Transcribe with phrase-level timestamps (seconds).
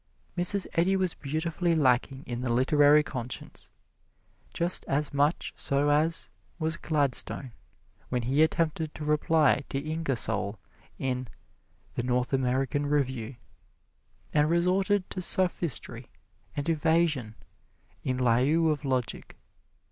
[0.35, 0.65] Mrs.
[0.73, 3.69] Eddy was beautifully lacking in the literary conscience,
[4.51, 7.51] just as much so as was Gladstone
[8.09, 10.57] when he attempted to reply to Ingersoll
[10.97, 11.27] in
[11.93, 13.35] "The North American Review,"
[14.33, 16.09] and resorted to sophistry
[16.57, 17.35] and evasion
[18.03, 19.37] in lieu of logic.